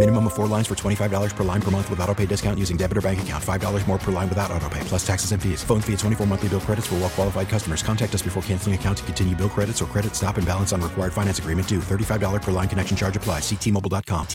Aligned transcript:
Minimum 0.00 0.28
of 0.28 0.32
four 0.32 0.46
lines 0.46 0.66
for 0.66 0.74
$25 0.74 1.36
per 1.36 1.44
line 1.44 1.60
per 1.60 1.70
month 1.70 1.90
with 1.90 2.00
auto 2.00 2.14
pay 2.14 2.24
discount 2.24 2.58
using 2.58 2.78
debit 2.78 2.96
or 2.96 3.02
bank 3.02 3.20
account. 3.20 3.44
$5 3.44 3.86
more 3.86 3.98
per 3.98 4.10
line 4.10 4.30
without 4.30 4.50
auto 4.50 4.66
pay, 4.70 4.80
plus 4.84 5.06
taxes 5.06 5.32
and 5.32 5.42
fees. 5.42 5.62
Phone 5.62 5.82
fee 5.82 5.92
at 5.92 5.98
24 5.98 6.26
monthly 6.26 6.48
bill 6.48 6.60
credits 6.60 6.86
for 6.86 6.94
well 6.94 7.10
qualified 7.10 7.50
customers. 7.50 7.82
Contact 7.82 8.14
us 8.14 8.22
before 8.22 8.42
canceling 8.44 8.74
account 8.74 8.96
to 8.96 9.04
continue 9.04 9.36
bill 9.36 9.50
credits 9.50 9.82
or 9.82 9.84
credit 9.84 10.14
stop 10.14 10.38
and 10.38 10.46
balance 10.46 10.72
on 10.72 10.80
required 10.80 11.12
finance 11.12 11.38
agreement 11.38 11.68
due. 11.68 11.80
$35 11.80 12.40
per 12.40 12.50
line 12.50 12.66
connection 12.66 12.96
charge 12.96 13.14
applies. 13.14 13.42
Ctmobile.com. 13.42 14.26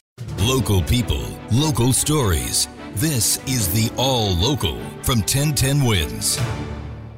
Local 0.45 0.83
people, 0.83 1.25
local 1.49 1.93
stories. 1.93 2.67
This 2.93 3.39
is 3.47 3.67
the 3.73 3.91
All 3.97 4.35
Local 4.35 4.77
from 5.01 5.21
1010 5.21 5.83
Wins. 5.83 6.39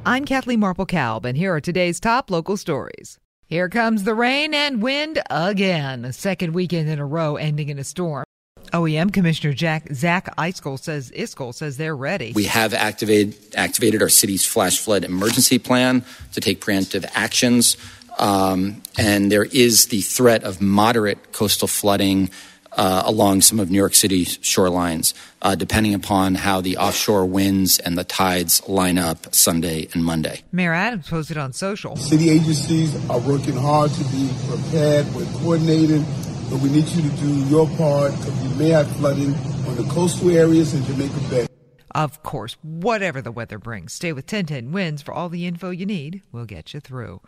I'm 0.06 0.24
Kathleen 0.24 0.62
Marple 0.62 0.86
Kalb, 0.86 1.26
and 1.26 1.38
here 1.38 1.54
are 1.54 1.60
today's 1.60 2.00
top 2.00 2.32
local 2.32 2.56
stories. 2.56 3.20
Here 3.46 3.68
comes 3.68 4.06
the 4.06 4.16
rain 4.16 4.54
and 4.54 4.82
wind 4.82 5.22
again, 5.30 6.06
a 6.06 6.14
second 6.14 6.54
weekend 6.54 6.88
in 6.88 7.00
a 7.00 7.06
row 7.06 7.36
ending 7.36 7.68
in 7.68 7.78
a 7.78 7.84
storm. 7.84 8.24
OEM 8.72 9.14
Commissioner 9.14 9.54
Jack 9.54 9.88
Zach 9.94 10.36
Iscol 10.38 10.80
says 10.80 11.12
Iscol 11.12 11.54
says 11.54 11.78
they're 11.78 11.96
ready. 11.96 12.34
We 12.34 12.46
have 12.46 12.74
activated 12.74 13.36
activated 13.56 14.02
our 14.02 14.10
city's 14.10 14.46
flash 14.46 14.80
flood 14.80 15.04
emergency 15.04 15.60
plan 15.60 16.04
to 16.34 16.42
take 16.42 16.62
preemptive 16.62 17.10
actions, 17.14 17.78
um, 18.18 18.82
and 18.98 19.32
there 19.32 19.46
is 19.46 19.88
the 19.88 20.02
threat 20.02 20.44
of 20.44 20.62
moderate 20.62 21.32
coastal 21.32 21.68
flooding 21.68 22.30
uh, 22.78 23.02
along 23.06 23.42
some 23.42 23.60
of 23.60 23.72
New 23.72 23.78
York 23.78 23.96
City's 23.96 24.38
shorelines, 24.38 25.14
uh, 25.42 25.56
depending 25.56 25.94
upon 25.94 26.36
how 26.36 26.62
the 26.62 26.78
offshore 26.78 27.26
winds 27.26 27.80
and 27.80 27.98
the 27.98 28.04
tides 28.04 28.66
line 28.68 28.98
up 28.98 29.34
Sunday 29.34 29.90
and 29.94 30.06
Monday. 30.06 30.44
Mayor 30.52 30.74
Adams 30.74 31.10
posted 31.10 31.38
on 31.38 31.54
social. 31.54 31.96
City 31.98 32.30
agencies 32.30 32.96
are 33.10 33.20
working 33.20 33.56
hard 33.56 33.92
to 33.92 34.04
be 34.06 34.30
prepared. 34.48 35.12
We're 35.14 35.26
coordinating, 35.40 36.06
but 36.50 36.60
we 36.60 36.70
need 36.70 36.88
you 36.90 37.02
to 37.02 37.18
do 37.18 37.34
your 37.46 37.68
part 37.78 38.12
because 38.12 38.42
we 38.42 38.58
may 38.58 38.70
have 38.70 38.90
flooding 38.98 39.34
on 39.68 39.76
the 39.76 39.88
coastal 39.92 40.30
areas 40.30 40.74
in 40.74 40.84
Jamaica 40.86 41.20
Bay. 41.30 41.48
Of 41.92 42.22
course, 42.24 42.56
whatever 42.62 43.22
the 43.22 43.32
weather 43.32 43.58
brings, 43.58 43.94
stay 43.94 44.14
with 44.14 44.26
1010 44.26 44.72
Wins 44.72 45.02
for 45.02 45.14
all 45.14 45.30
the 45.30 45.48
info 45.48 45.72
you 45.72 45.86
need. 45.86 46.22
We'll 46.32 46.46
get 46.46 46.74
you 46.74 46.80
through. 46.80 47.22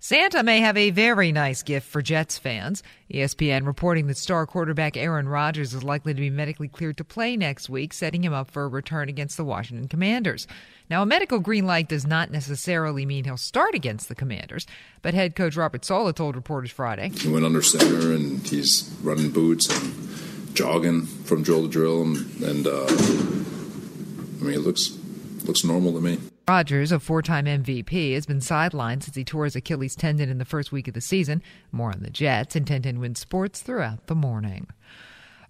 Santa 0.00 0.44
may 0.44 0.60
have 0.60 0.76
a 0.76 0.90
very 0.90 1.32
nice 1.32 1.64
gift 1.64 1.88
for 1.88 2.00
Jets 2.00 2.38
fans. 2.38 2.84
ESPN 3.12 3.66
reporting 3.66 4.06
that 4.06 4.16
star 4.16 4.46
quarterback 4.46 4.96
Aaron 4.96 5.28
Rodgers 5.28 5.74
is 5.74 5.82
likely 5.82 6.14
to 6.14 6.20
be 6.20 6.30
medically 6.30 6.68
cleared 6.68 6.96
to 6.98 7.04
play 7.04 7.36
next 7.36 7.68
week, 7.68 7.92
setting 7.92 8.22
him 8.22 8.32
up 8.32 8.48
for 8.48 8.62
a 8.62 8.68
return 8.68 9.08
against 9.08 9.36
the 9.36 9.44
Washington 9.44 9.88
Commanders. 9.88 10.46
Now, 10.88 11.02
a 11.02 11.06
medical 11.06 11.40
green 11.40 11.66
light 11.66 11.88
does 11.88 12.06
not 12.06 12.30
necessarily 12.30 13.06
mean 13.06 13.24
he'll 13.24 13.36
start 13.36 13.74
against 13.74 14.08
the 14.08 14.14
Commanders, 14.14 14.68
but 15.02 15.14
head 15.14 15.34
coach 15.34 15.56
Robert 15.56 15.84
Saleh 15.84 16.14
told 16.14 16.36
reporters 16.36 16.70
Friday. 16.70 17.08
He 17.08 17.28
went 17.28 17.44
under 17.44 17.60
center 17.60 18.12
and 18.12 18.46
he's 18.46 18.96
running 19.02 19.32
boots 19.32 19.68
and 19.68 20.54
jogging 20.54 21.06
from 21.06 21.42
drill 21.42 21.62
to 21.62 21.68
drill, 21.68 22.02
and, 22.02 22.40
and 22.40 22.66
uh, 22.68 22.86
I 22.86 24.44
mean, 24.44 24.54
it 24.54 24.60
looks 24.60 24.96
looks 25.44 25.64
normal 25.64 25.92
to 25.94 26.00
me. 26.00 26.18
Rodgers, 26.48 26.92
a 26.92 26.98
four 26.98 27.20
time 27.20 27.44
MVP, 27.44 28.14
has 28.14 28.24
been 28.24 28.38
sidelined 28.38 29.02
since 29.02 29.14
he 29.14 29.22
tore 29.22 29.44
his 29.44 29.54
Achilles 29.54 29.94
tendon 29.94 30.30
in 30.30 30.38
the 30.38 30.46
first 30.46 30.72
week 30.72 30.88
of 30.88 30.94
the 30.94 31.00
season. 31.02 31.42
More 31.70 31.92
on 31.92 32.00
the 32.00 32.08
Jets 32.08 32.56
and 32.56 32.62
1010 32.62 33.00
Win 33.00 33.14
Sports 33.16 33.60
throughout 33.60 34.06
the 34.06 34.14
morning. 34.14 34.66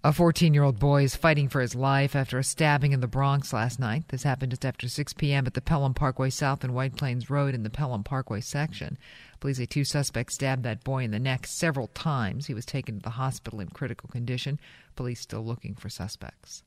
A 0.03 0.11
14 0.11 0.53
year 0.53 0.63
old 0.63 0.77
boy 0.77 1.03
is 1.03 1.15
fighting 1.15 1.47
for 1.47 1.61
his 1.61 1.73
life 1.73 2.17
after 2.17 2.37
a 2.37 2.43
stabbing 2.43 2.91
in 2.91 2.99
the 2.99 3.07
Bronx 3.07 3.53
last 3.53 3.79
night. 3.79 4.09
This 4.09 4.23
happened 4.23 4.51
just 4.51 4.65
after 4.65 4.89
6 4.89 5.13
p.m. 5.13 5.47
at 5.47 5.53
the 5.53 5.61
Pelham 5.61 5.93
Parkway 5.93 6.31
South 6.31 6.65
and 6.65 6.75
White 6.75 6.97
Plains 6.97 7.29
Road 7.29 7.55
in 7.55 7.63
the 7.63 7.69
Pelham 7.69 8.03
Parkway 8.03 8.41
section. 8.41 8.97
Police 9.39 9.55
say 9.55 9.67
two 9.67 9.85
suspects 9.85 10.35
stabbed 10.35 10.63
that 10.63 10.83
boy 10.83 11.05
in 11.05 11.11
the 11.11 11.19
neck 11.19 11.47
several 11.47 11.87
times. 11.87 12.47
He 12.47 12.53
was 12.53 12.65
taken 12.65 12.95
to 12.95 13.03
the 13.03 13.11
hospital 13.11 13.61
in 13.61 13.69
critical 13.69 14.09
condition. 14.09 14.59
Police 14.97 15.21
still 15.21 15.45
looking 15.45 15.75
for 15.75 15.87
suspects. 15.87 16.63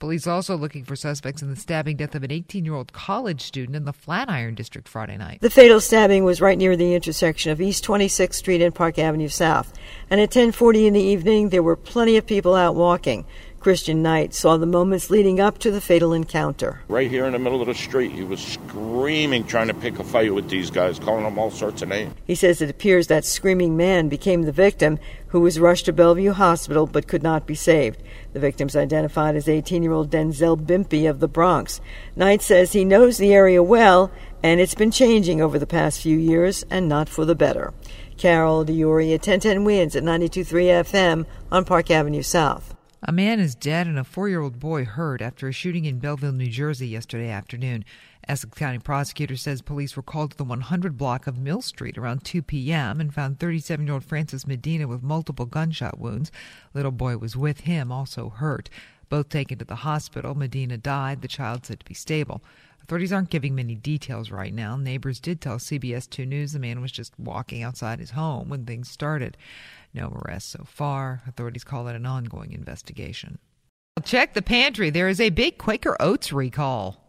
Police 0.00 0.26
also 0.26 0.56
looking 0.56 0.82
for 0.82 0.96
suspects 0.96 1.42
in 1.42 1.50
the 1.50 1.56
stabbing 1.56 1.98
death 1.98 2.14
of 2.14 2.22
an 2.22 2.32
18 2.32 2.64
year 2.64 2.74
old 2.74 2.90
college 2.94 3.42
student 3.42 3.76
in 3.76 3.84
the 3.84 3.92
Flatiron 3.92 4.54
District 4.54 4.88
Friday 4.88 5.18
night. 5.18 5.42
The 5.42 5.50
fatal 5.50 5.78
stabbing 5.78 6.24
was 6.24 6.40
right 6.40 6.56
near 6.56 6.74
the 6.74 6.94
intersection 6.94 7.52
of 7.52 7.60
East 7.60 7.84
26th 7.84 8.32
Street 8.32 8.62
and 8.62 8.74
Park 8.74 8.98
Avenue 8.98 9.28
South. 9.28 9.74
And 10.08 10.18
at 10.18 10.30
10:40 10.30 10.86
in 10.86 10.94
the 10.94 11.02
evening, 11.02 11.50
there 11.50 11.62
were 11.62 11.76
plenty 11.76 12.16
of 12.16 12.26
people 12.26 12.54
out 12.54 12.74
walking. 12.74 13.26
Christian 13.60 14.02
Knight 14.02 14.32
saw 14.32 14.56
the 14.56 14.64
moments 14.64 15.10
leading 15.10 15.38
up 15.38 15.58
to 15.58 15.70
the 15.70 15.82
fatal 15.82 16.14
encounter. 16.14 16.80
Right 16.88 17.10
here 17.10 17.26
in 17.26 17.32
the 17.32 17.38
middle 17.38 17.60
of 17.60 17.66
the 17.66 17.74
street, 17.74 18.10
he 18.10 18.24
was 18.24 18.40
screaming, 18.40 19.44
trying 19.44 19.68
to 19.68 19.74
pick 19.74 19.98
a 19.98 20.04
fight 20.04 20.34
with 20.34 20.48
these 20.48 20.70
guys, 20.70 20.98
calling 20.98 21.24
them 21.24 21.38
all 21.38 21.50
sorts 21.50 21.82
of 21.82 21.90
names. 21.90 22.14
He 22.24 22.34
says 22.34 22.62
it 22.62 22.70
appears 22.70 23.08
that 23.08 23.26
screaming 23.26 23.76
man 23.76 24.08
became 24.08 24.42
the 24.42 24.52
victim, 24.52 24.98
who 25.28 25.40
was 25.40 25.60
rushed 25.60 25.84
to 25.84 25.92
Bellevue 25.92 26.32
Hospital 26.32 26.86
but 26.86 27.06
could 27.06 27.22
not 27.22 27.46
be 27.46 27.54
saved. 27.54 28.02
The 28.32 28.40
victim's 28.40 28.74
identified 28.74 29.36
as 29.36 29.46
18 29.46 29.82
year 29.82 29.92
old 29.92 30.10
Denzel 30.10 30.56
Bimpy 30.56 31.08
of 31.08 31.20
the 31.20 31.28
Bronx. 31.28 31.82
Knight 32.16 32.40
says 32.40 32.72
he 32.72 32.86
knows 32.86 33.18
the 33.18 33.34
area 33.34 33.62
well, 33.62 34.10
and 34.42 34.58
it's 34.58 34.74
been 34.74 34.90
changing 34.90 35.42
over 35.42 35.58
the 35.58 35.66
past 35.66 36.00
few 36.00 36.16
years, 36.16 36.64
and 36.70 36.88
not 36.88 37.10
for 37.10 37.26
the 37.26 37.34
better. 37.34 37.74
Carol 38.16 38.64
D'Auria 38.64 39.16
at 39.16 39.26
1010 39.26 39.64
Wins 39.64 39.94
at 39.94 40.02
92.3 40.02 40.46
FM 40.82 41.26
on 41.52 41.66
Park 41.66 41.90
Avenue 41.90 42.22
South. 42.22 42.74
A 43.02 43.12
man 43.12 43.40
is 43.40 43.54
dead 43.54 43.86
and 43.86 43.98
a 43.98 44.04
four 44.04 44.28
year 44.28 44.42
old 44.42 44.60
boy 44.60 44.84
hurt 44.84 45.22
after 45.22 45.48
a 45.48 45.52
shooting 45.52 45.86
in 45.86 46.00
Belleville, 46.00 46.32
New 46.32 46.48
Jersey 46.48 46.86
yesterday 46.86 47.30
afternoon. 47.30 47.82
Essex 48.28 48.58
County 48.58 48.78
prosecutor 48.78 49.36
says 49.36 49.62
police 49.62 49.96
were 49.96 50.02
called 50.02 50.32
to 50.32 50.36
the 50.36 50.44
100 50.44 50.98
block 50.98 51.26
of 51.26 51.38
Mill 51.38 51.62
Street 51.62 51.96
around 51.96 52.24
2 52.24 52.42
p.m. 52.42 53.00
and 53.00 53.14
found 53.14 53.40
37 53.40 53.86
year 53.86 53.94
old 53.94 54.04
Francis 54.04 54.46
Medina 54.46 54.86
with 54.86 55.02
multiple 55.02 55.46
gunshot 55.46 55.98
wounds. 55.98 56.30
Little 56.74 56.90
boy 56.90 57.16
was 57.16 57.34
with 57.34 57.60
him, 57.60 57.90
also 57.90 58.28
hurt. 58.28 58.68
Both 59.08 59.30
taken 59.30 59.56
to 59.58 59.64
the 59.64 59.76
hospital. 59.76 60.34
Medina 60.34 60.76
died. 60.76 61.22
The 61.22 61.28
child 61.28 61.64
said 61.64 61.80
to 61.80 61.86
be 61.86 61.94
stable. 61.94 62.42
Authorities 62.82 63.12
aren't 63.12 63.30
giving 63.30 63.54
many 63.54 63.76
details 63.76 64.30
right 64.30 64.52
now. 64.52 64.76
Neighbors 64.76 65.20
did 65.20 65.40
tell 65.40 65.56
CBS 65.56 66.10
2 66.10 66.26
News 66.26 66.52
the 66.52 66.58
man 66.58 66.80
was 66.80 66.92
just 66.92 67.18
walking 67.18 67.62
outside 67.62 67.98
his 67.98 68.10
home 68.10 68.48
when 68.48 68.66
things 68.66 68.90
started. 68.90 69.36
No 69.92 70.12
arrests 70.24 70.52
so 70.52 70.64
far. 70.64 71.22
Authorities 71.26 71.64
call 71.64 71.88
it 71.88 71.96
an 71.96 72.06
ongoing 72.06 72.52
investigation. 72.52 73.38
Check 74.04 74.34
the 74.34 74.42
pantry. 74.42 74.90
There 74.90 75.08
is 75.08 75.20
a 75.20 75.30
big 75.30 75.58
Quaker 75.58 75.96
Oats 76.00 76.32
recall. 76.32 77.00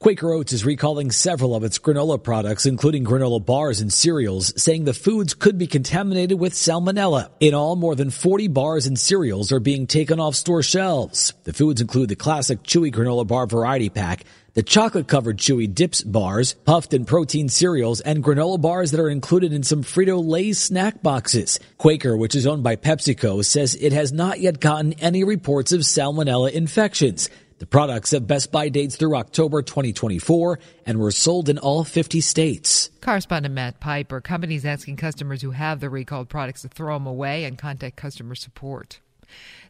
Quaker 0.00 0.32
Oats 0.32 0.52
is 0.52 0.66
recalling 0.66 1.10
several 1.10 1.54
of 1.54 1.64
its 1.64 1.78
granola 1.78 2.22
products, 2.22 2.66
including 2.66 3.04
granola 3.04 3.42
bars 3.42 3.80
and 3.80 3.90
cereals, 3.90 4.52
saying 4.60 4.84
the 4.84 4.92
foods 4.92 5.32
could 5.32 5.56
be 5.56 5.66
contaminated 5.66 6.38
with 6.38 6.52
salmonella. 6.52 7.30
In 7.40 7.54
all, 7.54 7.76
more 7.76 7.94
than 7.94 8.10
40 8.10 8.48
bars 8.48 8.86
and 8.86 8.98
cereals 8.98 9.50
are 9.50 9.60
being 9.60 9.86
taken 9.86 10.20
off 10.20 10.34
store 10.34 10.62
shelves. 10.62 11.32
The 11.44 11.54
foods 11.54 11.80
include 11.80 12.10
the 12.10 12.16
classic 12.16 12.62
chewy 12.64 12.92
granola 12.92 13.26
bar 13.26 13.46
variety 13.46 13.88
pack, 13.88 14.24
the 14.54 14.62
chocolate 14.62 15.08
covered 15.08 15.38
chewy 15.38 15.72
dips 15.72 16.02
bars, 16.02 16.54
puffed 16.54 16.94
and 16.94 17.06
protein 17.06 17.48
cereals, 17.48 18.00
and 18.00 18.22
granola 18.22 18.60
bars 18.60 18.92
that 18.92 19.00
are 19.00 19.10
included 19.10 19.52
in 19.52 19.64
some 19.64 19.82
Frito 19.82 20.24
Lay 20.24 20.52
snack 20.52 21.02
boxes. 21.02 21.58
Quaker, 21.76 22.16
which 22.16 22.36
is 22.36 22.46
owned 22.46 22.62
by 22.62 22.76
PepsiCo, 22.76 23.44
says 23.44 23.74
it 23.74 23.92
has 23.92 24.12
not 24.12 24.38
yet 24.38 24.60
gotten 24.60 24.92
any 24.94 25.24
reports 25.24 25.72
of 25.72 25.80
salmonella 25.80 26.52
infections. 26.52 27.28
The 27.58 27.66
products 27.66 28.12
have 28.12 28.28
Best 28.28 28.52
by 28.52 28.68
dates 28.68 28.94
through 28.94 29.16
October 29.16 29.60
2024 29.60 30.60
and 30.86 30.98
were 30.98 31.10
sold 31.10 31.48
in 31.48 31.58
all 31.58 31.82
50 31.82 32.20
states. 32.20 32.90
Correspondent 33.00 33.54
Matt 33.54 33.80
Piper. 33.80 34.20
Companies 34.20 34.64
asking 34.64 34.96
customers 34.96 35.42
who 35.42 35.50
have 35.50 35.80
the 35.80 35.90
recalled 35.90 36.28
products 36.28 36.62
to 36.62 36.68
throw 36.68 36.94
them 36.94 37.06
away 37.08 37.44
and 37.44 37.58
contact 37.58 37.96
customer 37.96 38.36
support. 38.36 39.00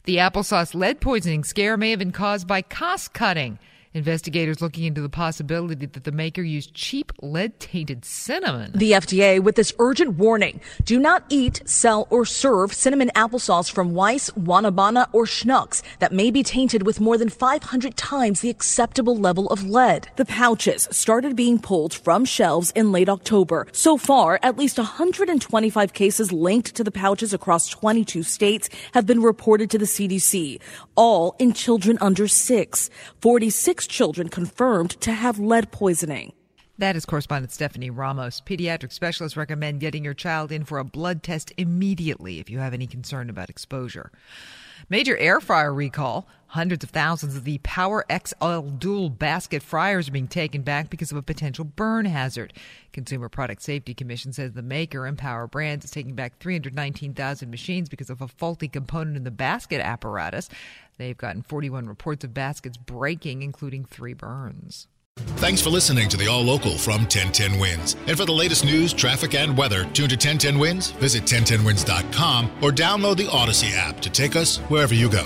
The 0.03 0.17
applesauce 0.17 0.75
lead 0.75 1.01
poisoning 1.01 1.43
scare 1.43 1.75
may 1.75 1.89
have 1.89 1.99
been 1.99 2.11
caused 2.11 2.47
by 2.47 2.61
cost 2.61 3.13
cutting. 3.13 3.57
Investigators 3.95 4.61
looking 4.61 4.83
into 4.83 4.99
the 4.99 5.07
possibility 5.07 5.85
that 5.85 6.03
the 6.03 6.11
maker 6.11 6.41
used 6.41 6.73
cheap 6.73 7.13
lead 7.21 7.57
tainted 7.61 8.03
cinnamon. 8.03 8.73
The 8.75 8.91
FDA 8.91 9.41
with 9.41 9.55
this 9.55 9.71
urgent 9.79 10.17
warning 10.17 10.59
do 10.83 10.99
not 10.99 11.23
eat, 11.29 11.61
sell, 11.63 12.05
or 12.09 12.25
serve 12.25 12.73
cinnamon 12.73 13.09
applesauce 13.15 13.71
from 13.71 13.93
Weis, 13.93 14.29
Wanabana, 14.31 15.07
or 15.13 15.23
Schnucks 15.23 15.81
that 15.99 16.11
may 16.11 16.29
be 16.29 16.43
tainted 16.43 16.85
with 16.85 16.99
more 16.99 17.17
than 17.17 17.29
500 17.29 17.95
times 17.95 18.41
the 18.41 18.49
acceptable 18.49 19.15
level 19.15 19.47
of 19.47 19.63
lead. 19.63 20.09
The 20.17 20.25
pouches 20.25 20.89
started 20.91 21.37
being 21.37 21.57
pulled 21.57 21.93
from 21.93 22.25
shelves 22.25 22.71
in 22.71 22.91
late 22.91 23.07
October. 23.07 23.65
So 23.71 23.95
far, 23.95 24.41
at 24.43 24.57
least 24.57 24.77
125 24.77 25.93
cases 25.93 26.33
linked 26.33 26.75
to 26.75 26.83
the 26.83 26.91
pouches 26.91 27.33
across 27.33 27.69
22 27.69 28.23
states 28.23 28.67
have 28.93 29.05
been 29.05 29.21
reported 29.21 29.69
to 29.69 29.77
the 29.77 29.85
CDC, 29.85 30.59
all 30.95 31.33
in 31.39 31.53
children 31.53 31.97
under 32.01 32.27
six. 32.27 32.89
46 33.21 33.84
children 33.87 34.29
confirmed 34.29 34.91
to 35.01 35.11
have 35.11 35.39
lead 35.39 35.71
poisoning. 35.71 36.33
That 36.77 36.97
is 36.97 37.05
correspondent 37.05 37.53
Stephanie 37.53 37.89
Ramos. 37.89 38.41
Pediatric 38.41 38.91
specialists 38.91 39.37
recommend 39.37 39.79
getting 39.79 40.03
your 40.03 40.13
child 40.13 40.51
in 40.51 40.65
for 40.65 40.77
a 40.77 40.83
blood 40.83 41.23
test 41.23 41.53
immediately 41.57 42.39
if 42.39 42.49
you 42.49 42.59
have 42.59 42.73
any 42.73 42.85
concern 42.85 43.29
about 43.29 43.49
exposure. 43.49 44.11
Major 44.89 45.15
air 45.17 45.39
fryer 45.39 45.73
recall. 45.73 46.27
Hundreds 46.47 46.83
of 46.83 46.89
thousands 46.89 47.35
of 47.35 47.43
the 47.43 47.57
Power 47.59 48.05
XL 48.09 48.59
dual 48.77 49.09
basket 49.09 49.61
fryers 49.61 50.07
are 50.07 50.11
being 50.11 50.27
taken 50.27 50.61
back 50.61 50.89
because 50.89 51.11
of 51.11 51.17
a 51.17 51.21
potential 51.21 51.65
burn 51.65 52.05
hazard. 52.05 52.53
Consumer 52.93 53.27
Product 53.29 53.61
Safety 53.61 53.93
Commission 53.93 54.31
says 54.31 54.53
the 54.53 54.61
maker, 54.61 55.05
Empower 55.05 55.47
Brands, 55.47 55.85
is 55.85 55.91
taking 55.91 56.15
back 56.15 56.37
319,000 56.39 57.49
machines 57.49 57.89
because 57.89 58.09
of 58.09 58.21
a 58.21 58.27
faulty 58.27 58.67
component 58.67 59.17
in 59.17 59.23
the 59.23 59.31
basket 59.31 59.81
apparatus. 59.81 60.49
They've 60.97 61.17
gotten 61.17 61.41
41 61.41 61.87
reports 61.87 62.23
of 62.23 62.33
baskets 62.33 62.77
breaking, 62.77 63.41
including 63.41 63.83
three 63.83 64.13
burns. 64.13 64.87
Thanks 65.37 65.61
for 65.61 65.69
listening 65.69 66.09
to 66.09 66.17
the 66.17 66.27
All 66.27 66.41
Local 66.41 66.77
from 66.77 67.01
1010 67.03 67.57
Wins. 67.57 67.95
And 68.07 68.17
for 68.17 68.25
the 68.25 68.33
latest 68.33 68.65
news, 68.65 68.93
traffic, 68.93 69.33
and 69.33 69.57
weather, 69.57 69.83
tune 69.93 70.09
to 70.09 70.15
1010 70.15 70.59
Wins, 70.59 70.91
visit 70.91 71.23
1010wins.com, 71.23 72.51
or 72.61 72.71
download 72.71 73.17
the 73.17 73.27
Audacy 73.27 73.75
app 73.75 74.01
to 74.01 74.09
take 74.09 74.35
us 74.35 74.57
wherever 74.57 74.93
you 74.93 75.09
go. 75.09 75.25